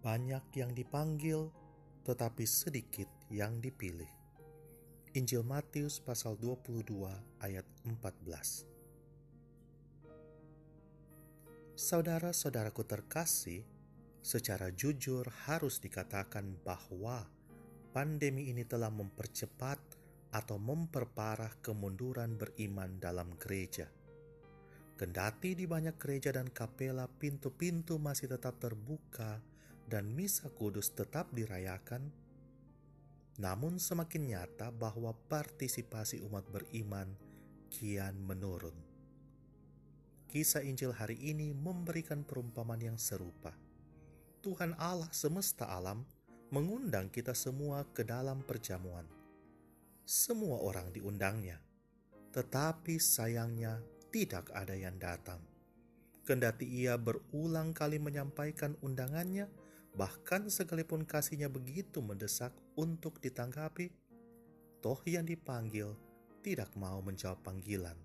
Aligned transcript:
Banyak 0.00 0.56
yang 0.56 0.72
dipanggil, 0.72 1.52
tetapi 2.08 2.48
sedikit 2.48 3.04
yang 3.28 3.60
dipilih. 3.60 4.08
Injil 5.12 5.44
Matius 5.44 6.00
pasal 6.00 6.40
22 6.40 6.88
ayat 7.44 7.68
14. 7.84 8.64
Saudara-saudaraku 11.76 12.80
terkasih, 12.88 13.60
secara 14.24 14.72
jujur 14.72 15.28
harus 15.44 15.84
dikatakan 15.84 16.56
bahwa 16.64 17.28
pandemi 17.92 18.48
ini 18.48 18.64
telah 18.64 18.88
mempercepat 18.88 19.80
atau 20.32 20.56
memperparah 20.56 21.60
kemunduran 21.60 22.40
beriman 22.40 22.96
dalam 22.96 23.36
gereja. 23.36 23.92
Kendati 24.96 25.52
di 25.52 25.68
banyak 25.68 26.00
gereja 26.00 26.32
dan 26.32 26.48
kapela 26.48 27.04
pintu-pintu 27.04 28.00
masih 28.00 28.32
tetap 28.32 28.56
terbuka 28.56 29.40
dan 29.90 30.14
misa 30.14 30.46
kudus 30.54 30.94
tetap 30.94 31.34
dirayakan, 31.34 32.14
namun 33.42 33.82
semakin 33.82 34.30
nyata 34.30 34.70
bahwa 34.70 35.10
partisipasi 35.26 36.22
umat 36.30 36.46
beriman 36.46 37.10
kian 37.74 38.14
menurun. 38.22 38.74
Kisah 40.30 40.62
Injil 40.62 40.94
hari 40.94 41.18
ini 41.18 41.50
memberikan 41.50 42.22
perumpamaan 42.22 42.78
yang 42.78 42.98
serupa. 43.02 43.50
Tuhan 44.46 44.78
Allah 44.78 45.10
semesta 45.10 45.66
alam 45.66 46.06
mengundang 46.54 47.10
kita 47.10 47.34
semua 47.34 47.82
ke 47.90 48.06
dalam 48.06 48.46
perjamuan. 48.46 49.10
Semua 50.06 50.62
orang 50.62 50.94
diundangnya, 50.94 51.58
tetapi 52.30 53.02
sayangnya 53.02 53.82
tidak 54.14 54.54
ada 54.54 54.78
yang 54.78 54.94
datang. 55.02 55.42
Kendati 56.22 56.62
ia 56.62 56.94
berulang 56.94 57.74
kali 57.74 57.98
menyampaikan 57.98 58.78
undangannya, 58.86 59.50
bahkan 59.94 60.46
sekalipun 60.46 61.02
kasihnya 61.02 61.50
begitu 61.50 61.98
mendesak 62.02 62.54
untuk 62.78 63.18
ditanggapi, 63.18 63.90
toh 64.82 65.00
yang 65.06 65.26
dipanggil 65.26 65.94
tidak 66.40 66.70
mau 66.78 67.02
menjawab 67.02 67.42
panggilan, 67.42 67.96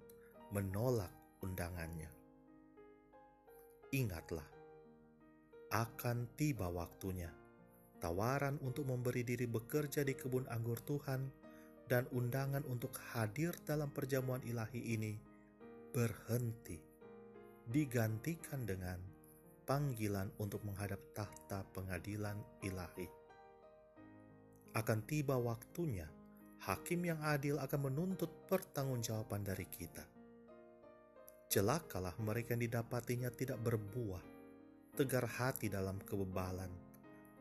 menolak 0.52 1.14
undangannya. 1.46 2.10
Ingatlah, 3.94 4.48
akan 5.72 6.28
tiba 6.36 6.68
waktunya 6.68 7.32
tawaran 8.06 8.62
untuk 8.62 8.86
memberi 8.86 9.26
diri 9.26 9.50
bekerja 9.50 10.06
di 10.06 10.14
kebun 10.14 10.46
anggur 10.52 10.78
Tuhan 10.84 11.26
dan 11.90 12.06
undangan 12.14 12.62
untuk 12.70 12.94
hadir 13.14 13.56
dalam 13.66 13.90
perjamuan 13.90 14.42
ilahi 14.46 14.82
ini 14.94 15.14
berhenti, 15.96 16.76
digantikan 17.72 18.68
dengan 18.68 19.00
panggilan 19.66 20.30
untuk 20.38 20.62
menghadap 20.62 21.02
tahta 21.12 21.66
pengadilan 21.74 22.38
ilahi. 22.62 23.10
Akan 24.78 25.02
tiba 25.04 25.36
waktunya, 25.36 26.06
hakim 26.64 27.04
yang 27.04 27.20
adil 27.26 27.58
akan 27.58 27.90
menuntut 27.92 28.30
pertanggungjawaban 28.46 29.42
dari 29.42 29.66
kita. 29.66 30.06
Celakalah 31.50 32.14
mereka 32.22 32.54
yang 32.54 32.70
didapatinya 32.70 33.30
tidak 33.34 33.58
berbuah, 33.66 34.24
tegar 34.94 35.26
hati 35.26 35.68
dalam 35.68 35.98
kebebalan, 36.02 36.70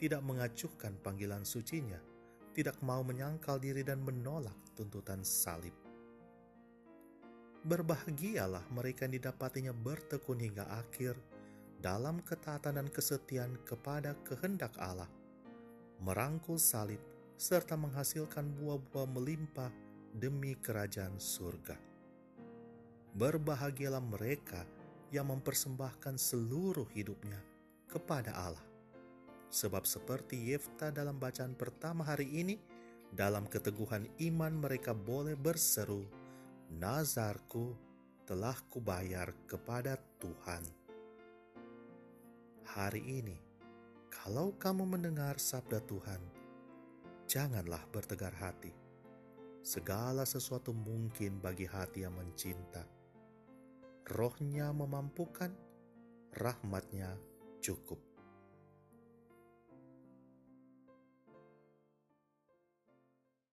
tidak 0.00 0.24
mengacuhkan 0.24 0.96
panggilan 1.04 1.44
sucinya, 1.44 1.98
tidak 2.56 2.78
mau 2.80 3.04
menyangkal 3.04 3.60
diri 3.60 3.82
dan 3.82 4.00
menolak 4.00 4.56
tuntutan 4.72 5.20
salib 5.26 5.74
Berbahagialah 7.64 8.68
mereka 8.76 9.08
yang 9.08 9.16
didapatinya 9.16 9.72
bertekun 9.72 10.36
hingga 10.36 10.68
akhir 10.68 11.16
dalam 11.84 12.24
ketaatan 12.24 12.80
dan 12.80 12.88
kesetiaan 12.88 13.60
kepada 13.68 14.16
kehendak 14.24 14.72
Allah, 14.80 15.12
merangkul 16.00 16.56
salib, 16.56 16.96
serta 17.36 17.76
menghasilkan 17.76 18.56
buah-buah 18.56 19.04
melimpah 19.12 19.68
demi 20.16 20.56
kerajaan 20.56 21.20
surga. 21.20 21.76
Berbahagialah 23.12 24.00
mereka 24.00 24.64
yang 25.12 25.28
mempersembahkan 25.28 26.16
seluruh 26.16 26.88
hidupnya 26.96 27.36
kepada 27.84 28.32
Allah. 28.32 28.64
Sebab 29.52 29.84
seperti 29.84 30.56
Yefta 30.56 30.88
dalam 30.88 31.20
bacaan 31.20 31.52
pertama 31.52 32.00
hari 32.00 32.32
ini, 32.32 32.56
dalam 33.12 33.44
keteguhan 33.44 34.08
iman 34.32 34.56
mereka 34.56 34.96
boleh 34.96 35.36
berseru, 35.36 36.08
nazarku 36.80 37.76
telah 38.24 38.56
kubayar 38.72 39.30
kepada 39.44 40.00
Tuhan. 40.16 40.83
Hari 42.74 43.22
ini, 43.22 43.38
kalau 44.10 44.58
kamu 44.58 44.98
mendengar 44.98 45.38
sabda 45.38 45.78
Tuhan, 45.86 46.18
janganlah 47.30 47.86
bertegar 47.94 48.34
hati. 48.34 48.74
Segala 49.62 50.26
sesuatu 50.26 50.74
mungkin 50.74 51.38
bagi 51.38 51.70
hati 51.70 52.02
yang 52.02 52.18
mencinta. 52.18 52.82
Rohnya 54.10 54.74
memampukan, 54.74 55.54
rahmatnya 56.34 57.14
cukup. 57.62 58.13